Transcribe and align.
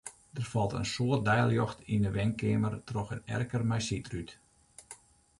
Der 0.37 0.45
falt 0.51 0.73
in 0.77 0.87
soad 0.93 1.21
deiljocht 1.27 1.79
yn 1.95 2.05
'e 2.07 2.11
wenkeamer 2.17 2.75
troch 2.87 3.13
in 3.15 3.21
erker 3.35 3.63
mei 3.69 3.81
sydrút. 3.87 4.31